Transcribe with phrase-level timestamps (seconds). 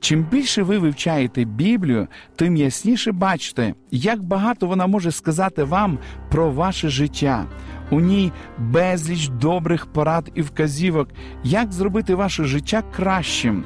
[0.00, 5.98] Чим більше ви вивчаєте Біблію, тим ясніше бачите, як багато вона може сказати вам
[6.30, 7.46] про ваше життя.
[7.90, 11.08] У ній безліч добрих порад і вказівок,
[11.44, 13.64] як зробити ваше життя кращим.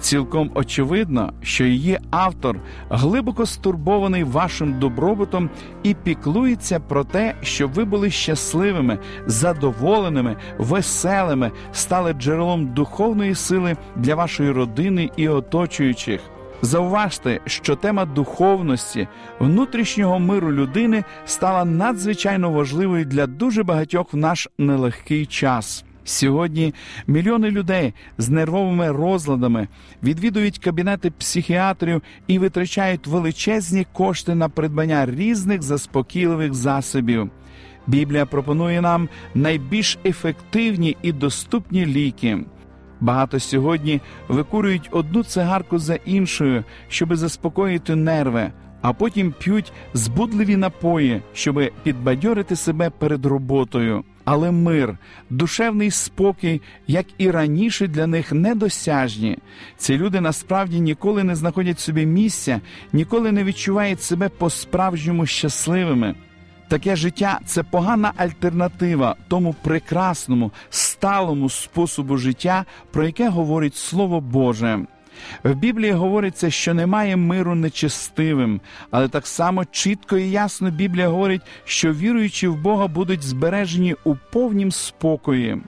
[0.00, 2.60] Цілком очевидно, що її автор
[2.90, 5.50] глибоко стурбований вашим добробутом
[5.82, 14.14] і піклується про те, щоб ви були щасливими, задоволеними, веселими, стали джерелом духовної сили для
[14.14, 16.20] вашої родини і оточуючих.
[16.62, 19.08] Зауважте, що тема духовності,
[19.40, 25.84] внутрішнього миру людини стала надзвичайно важливою для дуже багатьох в наш нелегкий час.
[26.08, 26.74] Сьогодні
[27.06, 29.68] мільйони людей з нервовими розладами
[30.02, 37.30] відвідують кабінети психіатрів і витрачають величезні кошти на придбання різних заспокійливих засобів.
[37.86, 42.38] Біблія пропонує нам найбільш ефективні і доступні ліки.
[43.00, 51.22] Багато сьогодні викурюють одну цигарку за іншою, щоби заспокоїти нерви, а потім п'ють збудливі напої,
[51.32, 54.04] щоби підбадьорити себе перед роботою.
[54.30, 54.98] Але мир,
[55.30, 59.38] душевний спокій, як і раніше, для них недосяжні.
[59.76, 62.60] Ці люди насправді ніколи не знаходять собі місця,
[62.92, 66.14] ніколи не відчувають себе по-справжньому щасливими.
[66.68, 74.86] Таке життя це погана альтернатива тому прекрасному, сталому способу життя, про яке говорить Слово Боже.
[75.44, 81.42] В Біблії говориться, що немає миру нечестивим, але так само чітко і ясно Біблія говорить,
[81.64, 85.58] що віруючі в Бога будуть збережені у повнім спокої.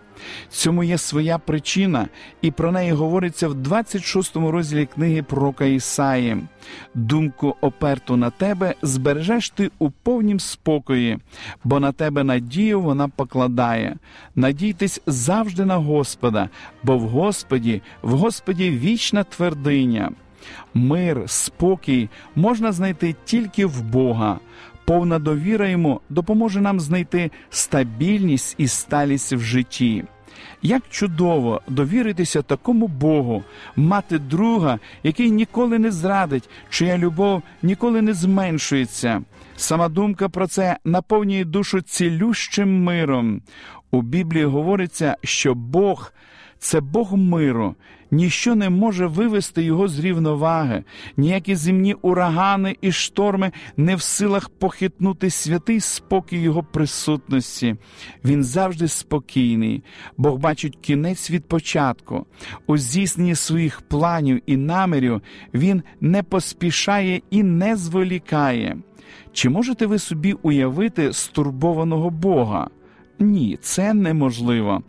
[0.49, 2.09] Цьому є своя причина,
[2.43, 6.37] і про неї говориться в 26 розділі книги пророка Ісаї.
[6.95, 11.19] Думку оперту на тебе збережеш ти у повнім спокої,
[11.65, 13.97] бо на тебе надію вона покладає.
[14.35, 16.49] Надійтесь завжди на Господа,
[16.83, 20.11] бо в Господі, в Господі вічна твердиня.
[20.75, 24.39] Мир, спокій можна знайти тільки в Бога.
[24.91, 30.05] Повна довіра йому допоможе нам знайти стабільність і сталість в житті.
[30.63, 33.45] Як чудово довіритися такому Богу,
[33.77, 39.23] мати друга, який ніколи не зрадить, чия любов ніколи не зменшується.
[39.57, 43.43] Сама думка про це наповнює душу цілющим миром.
[43.91, 46.13] У Біблії говориться, що Бог
[46.59, 47.75] це Бог миру,
[48.11, 50.85] ніщо не може вивести його з рівноваги,
[51.17, 57.77] ніякі земні урагани і шторми не в силах похитнути святий спокій Його присутності.
[58.25, 59.83] Він завжди спокійний,
[60.17, 62.27] Бог бачить кінець від початку.
[62.67, 65.23] У здійсненні своїх планів і намірів
[65.55, 68.77] Він не поспішає і не зволікає.
[69.33, 72.69] Чи можете ви собі уявити стурбованого Бога?
[73.21, 74.83] Ні, це неможливо.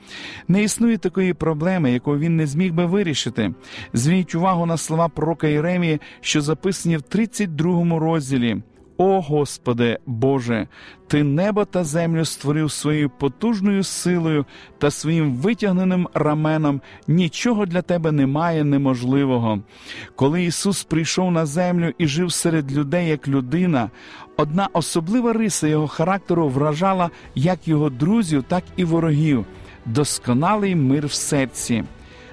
[0.47, 3.53] Не існує такої проблеми, яку він не зміг би вирішити.
[3.93, 8.61] Зверніть увагу на слова пророка Єремії, що записані в 32 розділі.
[8.97, 10.67] О Господи Боже,
[11.07, 14.45] Ти небо та землю створив своєю потужною силою
[14.77, 16.81] та своїм витягненим раменом.
[17.07, 19.59] Нічого для тебе немає неможливого.
[20.15, 23.89] Коли Ісус прийшов на землю і жив серед людей як людина,
[24.37, 29.45] одна особлива риса його характеру вражала як його друзів, так і ворогів,
[29.85, 31.83] досконалий мир в серці.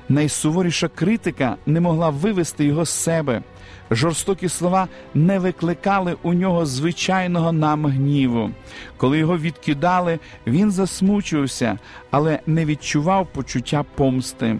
[0.09, 3.43] Найсуворіша критика не могла вивести його з себе.
[3.91, 8.51] Жорстокі слова не викликали у нього звичайного нам гніву.
[8.97, 11.79] Коли його відкидали, він засмучувався,
[12.11, 14.59] але не відчував почуття помсти.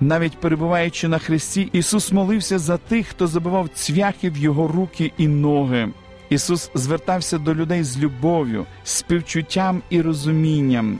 [0.00, 5.28] Навіть перебуваючи на хресті, Ісус молився за тих, хто забивав цвяхи в його руки і
[5.28, 5.88] ноги.
[6.28, 10.98] Ісус звертався до людей з любов'ю, співчуттям і розумінням.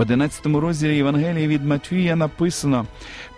[0.00, 2.86] В 11 розділі Євангелії від Матвія написано: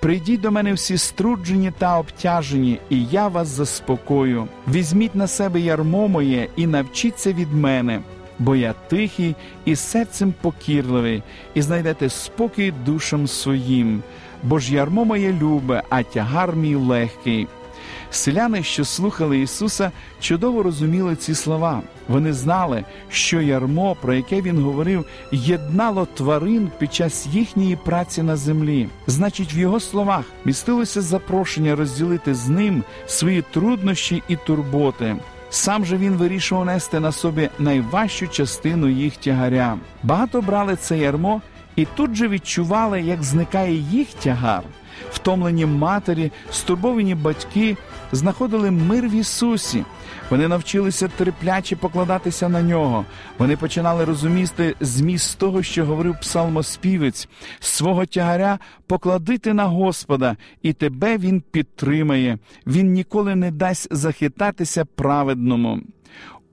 [0.00, 4.48] Прийдіть до мене всі струджені та обтяжені, і я вас заспокою.
[4.68, 8.00] Візьміть на себе ярмо моє і навчіться від мене.
[8.38, 11.22] бо я тихий і серцем покірливий,
[11.54, 14.02] і знайдете спокій душам своїм,
[14.42, 17.46] бо ж ярмо моє любе, а тягар мій легкий.
[18.10, 19.90] Селяни, що слухали Ісуса,
[20.20, 21.82] чудово розуміли ці слова.
[22.08, 28.36] Вони знали, що ярмо, про яке він говорив, єднало тварин під час їхньої праці на
[28.36, 28.88] землі.
[29.06, 35.16] Значить, в його словах містилося запрошення розділити з ним свої труднощі і турботи.
[35.50, 39.78] Сам же він вирішував нести на собі найважчу частину їх тягаря.
[40.02, 41.40] Багато брали це ярмо
[41.76, 44.62] і тут же відчували, як зникає їх тягар.
[45.12, 47.76] Втомлені матері, стурбовані батьки
[48.12, 49.84] знаходили мир в Ісусі.
[50.30, 53.04] Вони навчилися терпляче покладатися на нього.
[53.38, 57.28] Вони починали розуміти зміст того, що говорив псалмоспівець,
[57.60, 62.38] свого тягаря покладити на Господа, і тебе Він підтримає.
[62.66, 65.80] Він ніколи не дасть захитатися праведному.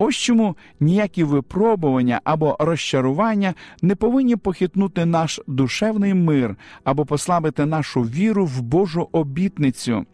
[0.01, 8.01] Ось чому ніякі випробування або розчарування не повинні похитнути наш душевний мир або послабити нашу
[8.01, 10.05] віру в Божу обітницю.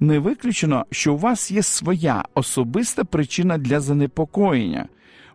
[0.00, 4.88] Не виключено, що у вас є своя особиста причина для занепокоєння.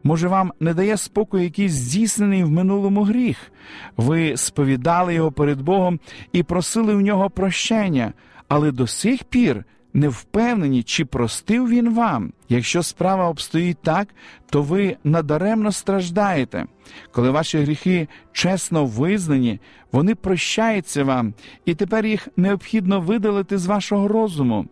[0.04, 3.52] Може, вам не дає спокою якийсь здійснений в минулому гріх.
[3.98, 6.00] Ви сповідали його перед Богом
[6.32, 8.14] і просили у нього прощення,
[8.48, 9.66] але до сих пір
[9.98, 12.32] не впевнені, чи простив він вам.
[12.50, 14.08] Якщо справа обстоїть так,
[14.50, 16.66] то ви надаремно страждаєте.
[17.12, 19.60] Коли ваші гріхи чесно визнані,
[19.92, 21.34] вони прощаються вам,
[21.66, 24.66] і тепер їх необхідно видалити з вашого розуму.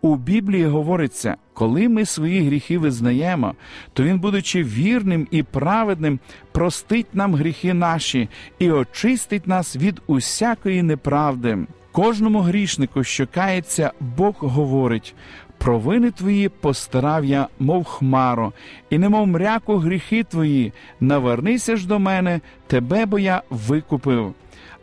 [0.00, 3.54] У Біблії говориться, коли ми свої гріхи визнаємо,
[3.92, 6.18] то Він, будучи вірним і праведним,
[6.52, 11.66] простить нам гріхи наші і очистить нас від усякої неправди.
[11.96, 15.14] Кожному грішнику, що кається, Бог говорить.
[15.58, 18.52] Провини твої постарав я, мов хмаро,
[18.90, 24.34] і немов мряку гріхи твої, навернися ж до мене, тебе бо я викупив.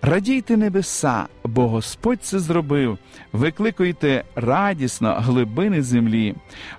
[0.01, 2.97] Радійте небеса, бо Господь це зробив,
[3.33, 6.35] викликуйте радісно глибини землі,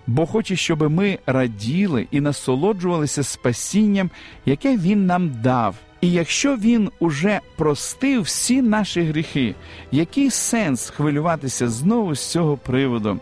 [0.06, 4.10] бо хоче, щоб ми раділи і насолоджувалися спасінням,
[4.46, 5.74] яке Він нам дав.
[6.04, 9.54] І якщо він уже простив всі наші гріхи,
[9.92, 13.20] який сенс хвилюватися знову з цього приводу?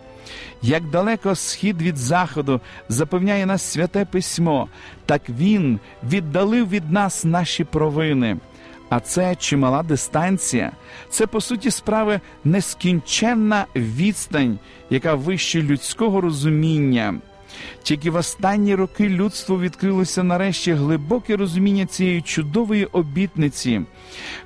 [0.62, 4.68] Як далеко схід від заходу запевняє нас святе письмо,
[5.06, 8.36] так він віддалив від нас наші провини.
[8.88, 10.72] А це чимала дистанція,
[11.08, 14.58] це по суті справи нескінченна відстань,
[14.90, 17.14] яка вище людського розуміння.
[17.82, 23.82] Тільки в останні роки людство відкрилося нарешті глибоке розуміння цієї чудової обітниці.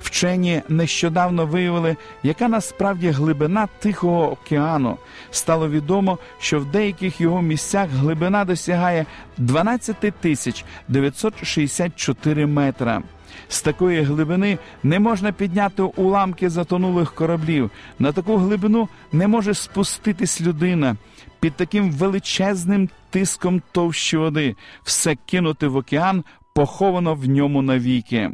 [0.01, 4.97] Вчені нещодавно виявили, яка насправді глибина Тихого океану.
[5.31, 9.07] Стало відомо, що в деяких його місцях глибина досягає
[9.39, 13.03] 12 тисяч 964 метра.
[13.49, 17.71] З такої глибини не можна підняти уламки затонулих кораблів.
[17.99, 20.97] На таку глибину не може спуститись людина.
[21.41, 26.25] Під таким величезним тиском товщі води все кинути в океан,
[26.55, 28.31] поховано в ньому навіки.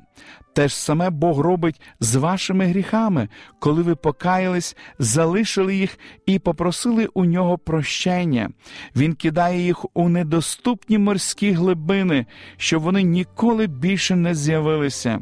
[0.55, 3.29] Те ж саме Бог робить з вашими гріхами,
[3.59, 8.51] коли ви покаялись, залишили їх і попросили у нього прощення.
[8.97, 12.27] Він кидає їх у недоступні морські глибини,
[12.57, 15.21] щоб вони ніколи більше не з'явилися.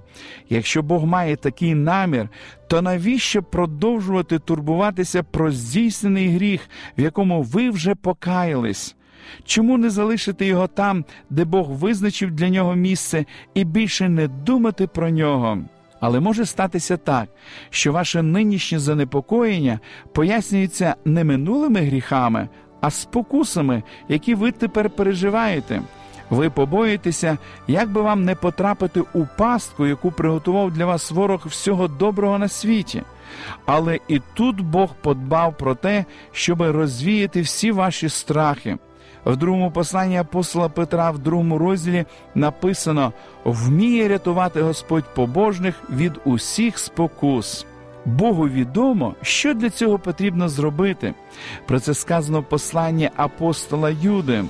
[0.49, 2.29] Якщо Бог має такий намір,
[2.69, 8.97] то навіщо продовжувати турбуватися про здійснений гріх, в якому ви вже покаялись?
[9.45, 13.25] Чому не залишити його там, де Бог визначив для нього місце,
[13.55, 15.59] і більше не думати про нього?
[16.01, 17.29] Але може статися так,
[17.71, 19.81] що ваше нинішнє занепокоєння
[20.13, 22.49] пояснюється не минулими гріхами,
[22.81, 25.83] а спокусами, які ви тепер переживаєте.
[26.31, 31.89] Ви побоїтеся, як би вам не потрапити у пастку, яку приготував для вас ворог всього
[31.89, 33.03] доброго на світі.
[33.67, 38.79] Але і тут Бог подбав про те, щоб розвіяти всі ваші страхи.
[39.25, 43.13] В другому посланні апостола Петра, в другому розділі написано:
[43.45, 47.67] вміє рятувати Господь побожних від усіх спокус.
[48.05, 51.15] Богу відомо, що для цього потрібно зробити.
[51.67, 54.45] Про це сказано в посланні апостола Юди.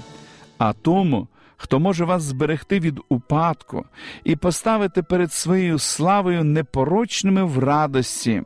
[0.59, 3.85] А тому, хто може вас зберегти від упадку
[4.25, 8.43] і поставити перед своєю славою непорочними в радості.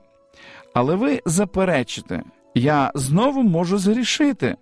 [0.75, 2.23] Але ви заперечите,
[2.55, 4.57] я знову можу згрішити.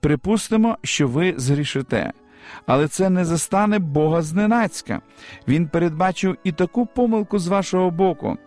[0.00, 2.12] Припустимо, що ви згрішите.
[2.66, 5.00] Але це не застане Бога зненацька.
[5.48, 8.38] Він передбачив і таку помилку з вашого боку.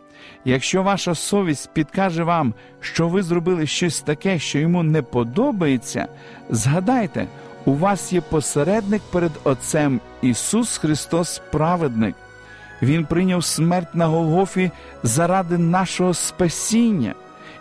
[0.46, 6.08] Якщо ваша совість підкаже вам, що ви зробили щось таке, що йому не подобається,
[6.50, 7.28] згадайте,
[7.66, 12.16] У вас є посередник перед Отцем Ісус Христос праведник.
[12.82, 14.72] Він прийняв смерть на Голгофі
[15.04, 17.14] заради нашого спасіння,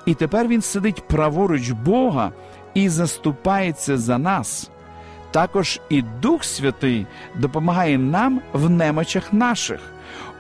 [0.07, 2.33] і тепер Він сидить праворуч Бога
[2.75, 4.71] і заступається за нас.
[5.31, 9.81] Також і Дух Святий допомагає нам в немочах наших.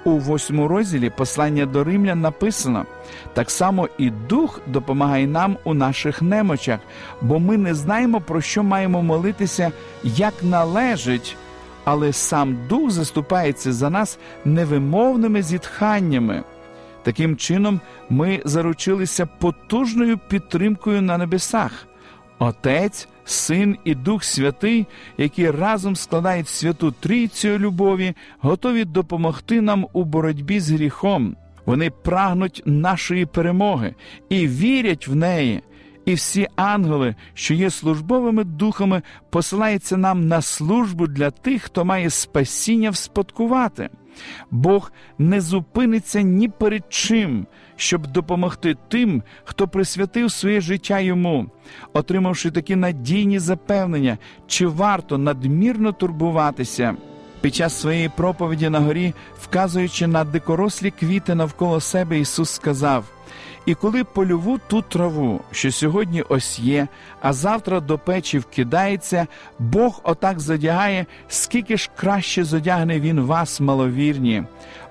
[0.04, 2.86] У восьмому розділі послання до Римлян написано:
[3.34, 6.80] так само і Дух допомагає нам у наших немочах,
[7.20, 9.72] бо ми не знаємо, про що маємо молитися,
[10.02, 11.36] як належить,
[11.84, 16.42] але сам Дух заступається за нас невимовними зітханнями.
[17.02, 21.86] Таким чином, ми заручилися потужною підтримкою на небесах.
[22.42, 24.86] Отець, Син і Дух Святий,
[25.18, 31.36] які разом складають святу трійцю любові, готові допомогти нам у боротьбі з гріхом.
[31.66, 33.94] Вони прагнуть нашої перемоги
[34.28, 35.62] і вірять в неї.
[36.04, 42.10] І всі ангели, що є службовими духами, посилаються нам на службу для тих, хто має
[42.10, 43.90] спасіння вспадкувати.
[44.50, 51.46] Бог не зупиниться ні перед чим, щоб допомогти тим, хто присвятив своє життя йому,
[51.92, 56.96] отримавши такі надійні запевнення, чи варто надмірно турбуватися.
[57.40, 63.04] Під час своєї проповіді на горі, вказуючи на дикорослі квіти навколо себе, Ісус сказав.
[63.66, 66.88] І коли польову ту траву, що сьогодні ось є,
[67.20, 69.26] а завтра до печі вкидається,
[69.58, 74.44] Бог отак задягає, скільки ж краще зодягне Він вас, маловірні.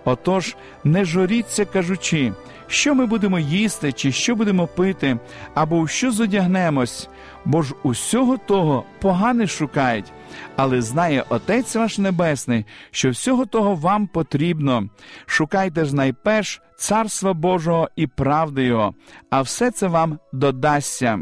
[0.05, 2.33] Отож, не журіться, кажучи,
[2.67, 5.17] що ми будемо їсти, чи що будемо пити,
[5.53, 7.09] або у що зодягнемось,
[7.45, 10.11] бо ж усього того погане шукають.
[10.55, 14.89] Але знає Отець ваш Небесний, що всього того вам потрібно.
[15.25, 18.93] Шукайте ж найперш Царства Божого і правди Його,
[19.29, 21.19] а все це вам додасться.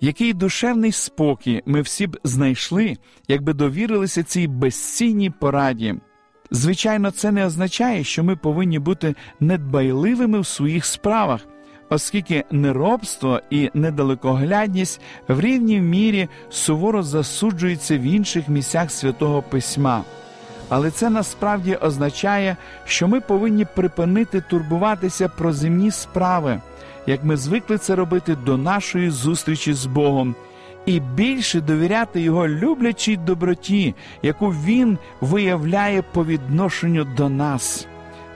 [0.00, 2.96] Який душевний спокій ми всі б знайшли,
[3.28, 5.94] якби довірилися цій безцінній пораді.
[6.50, 11.40] Звичайно, це не означає, що ми повинні бути недбайливими в своїх справах,
[11.92, 20.02] оскільки неробство і недалекоглядність в рівній мірі суворо засуджуються в інших місцях святого письма.
[20.68, 26.60] Але це насправді означає, що ми повинні припинити турбуватися про земні справи,
[27.06, 30.34] як ми звикли це робити до нашої зустрічі з Богом,
[30.86, 37.86] і більше довіряти Його люблячій доброті, яку Він виявляє по відношенню до нас.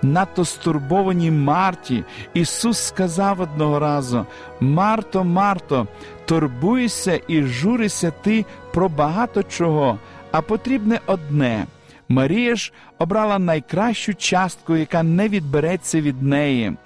[0.03, 4.26] Надто стурбованій Марті Ісус сказав одного разу:
[4.61, 5.87] Марто, Марто,
[6.25, 9.99] турбуйся і журися ти про багато чого,
[10.33, 11.67] а потрібне одне.
[12.09, 16.76] Марія ж обрала найкращу частку, яка не відбереться від неї.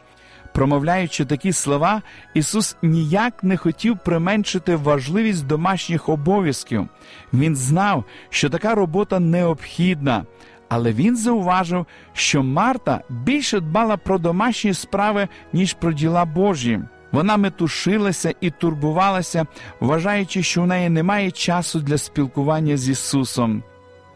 [0.53, 2.03] Промовляючи такі слова,
[2.35, 6.89] Ісус ніяк не хотів применшити важливість домашніх обов'язків.
[7.33, 10.25] Він знав, що така робота необхідна,
[10.71, 16.81] але він зауважив, що Марта більше дбала про домашні справи, ніж про діла Божі.
[17.13, 19.47] Вона метушилася і турбувалася,
[19.81, 23.63] вважаючи, що в неї немає часу для спілкування з Ісусом.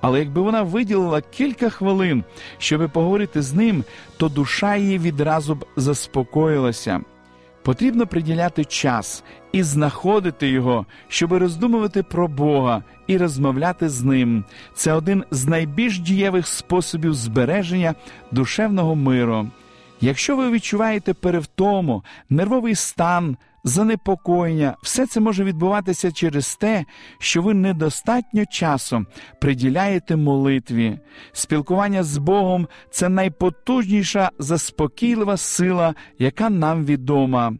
[0.01, 2.25] Але якби вона виділила кілька хвилин,
[2.59, 3.85] щоб поговорити з ним,
[4.17, 7.01] то душа її відразу б заспокоїлася.
[7.65, 14.45] Потрібно приділяти час і знаходити його, щоб роздумувати про Бога і розмовляти з ним.
[14.75, 17.95] Це один з найбільш дієвих способів збереження
[18.31, 19.47] душевного миру.
[20.01, 26.85] Якщо ви відчуваєте перевтому, нервовий стан, занепокоєння, все це може відбуватися через те,
[27.19, 29.07] що ви недостатньо часу
[29.41, 30.99] приділяєте молитві.
[31.33, 37.53] Спілкування з Богом це найпотужніша заспокійлива сила, яка нам відома.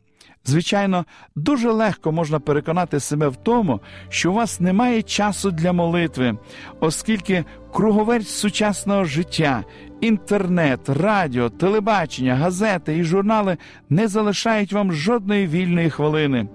[0.47, 1.05] Звичайно,
[1.37, 6.39] дуже легко можна переконати себе в тому, що у вас немає часу для молитви,
[6.81, 9.65] оскільки круговерть сучасного життя,
[10.01, 13.57] інтернет, радіо, телебачення, газети і журнали
[13.91, 16.49] не залишають вам жодної вільної хвилини.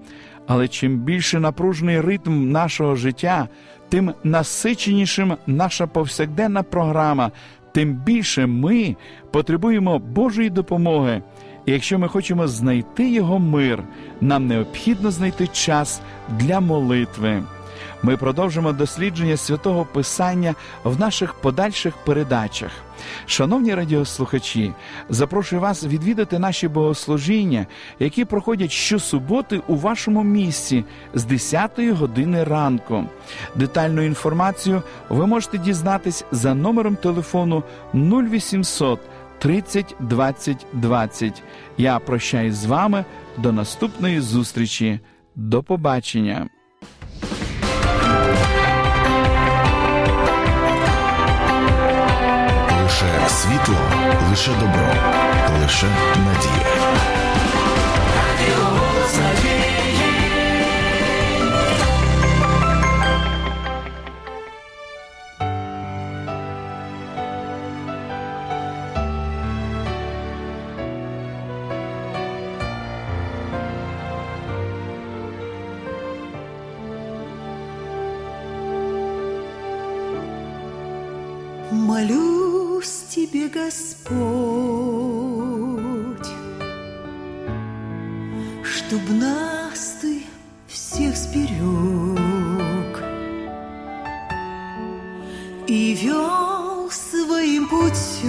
[0.46, 3.48] Але чим більше напружений ритм нашого життя,
[3.88, 7.30] тим насиченішим наша повсякденна програма,
[7.72, 8.96] тим більше ми
[9.30, 11.22] потребуємо Божої допомоги.
[11.70, 13.82] Якщо ми хочемо знайти його мир,
[14.20, 17.42] нам необхідно знайти час для молитви.
[18.02, 22.70] Ми продовжимо дослідження святого Писання в наших подальших передачах.
[23.26, 24.72] Шановні радіослухачі,
[25.08, 27.66] запрошую вас відвідати наші богослужіння,
[27.98, 30.84] які проходять щосуботи у вашому місці
[31.14, 33.04] з 10 години ранку.
[33.54, 37.62] Детальну інформацію ви можете дізнатись за номером телефону
[37.94, 39.00] 0800
[39.40, 41.42] 30 20 20.
[41.78, 43.04] Я прощаюсь з вами
[43.38, 45.00] до наступної зустрічі.
[45.36, 46.48] До побачення.
[52.82, 53.76] Лише світло,
[54.30, 54.94] лише добро,
[55.62, 56.89] лише надія.
[95.70, 98.24] И вел своим путем,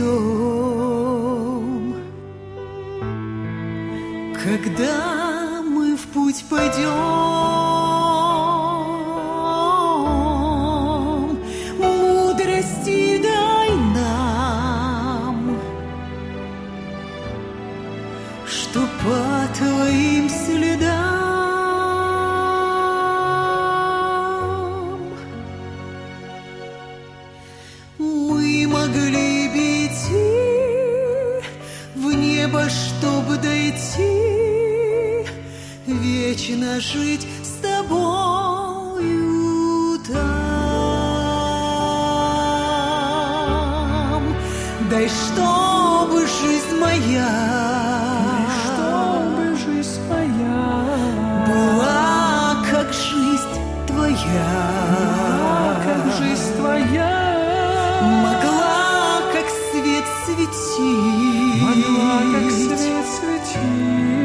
[4.43, 7.40] когда мы в путь пойдем.
[36.31, 39.09] Вечно жить с тобою
[40.07, 40.21] там.
[44.89, 47.27] Дай, чтобы жизнь моя,
[48.63, 50.61] чтобы жизнь моя
[51.47, 53.55] была как жизнь
[53.87, 54.51] твоя,
[55.85, 57.15] как жизнь твоя,
[58.23, 60.79] могла как свет светить,
[61.61, 64.20] могла как свет светить,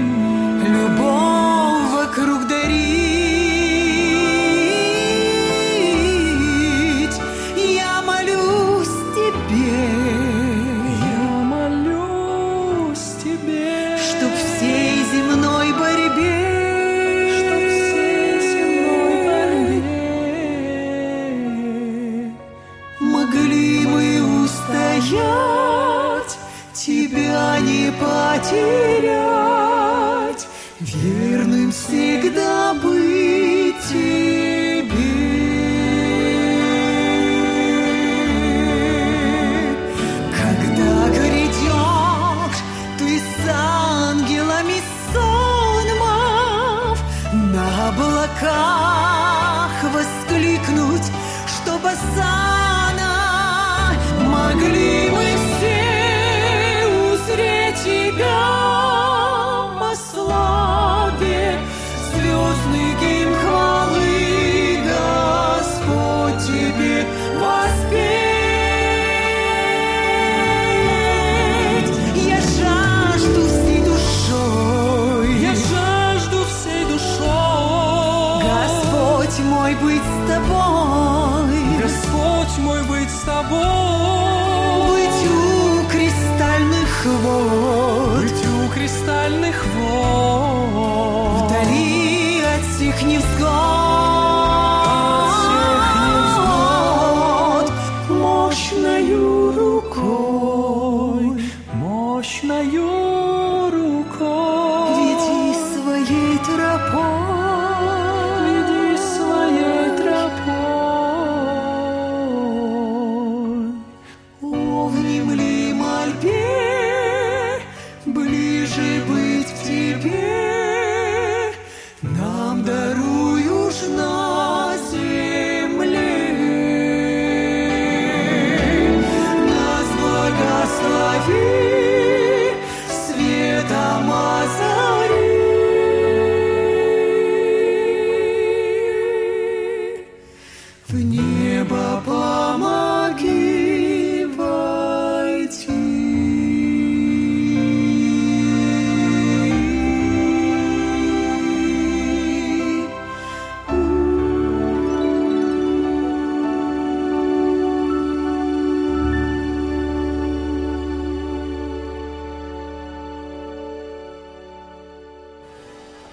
[47.88, 51.12] облаках воскликнуть,
[51.46, 55.25] чтобы сана могли мы